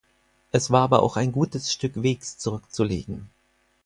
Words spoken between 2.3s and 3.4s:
zurückzulegen.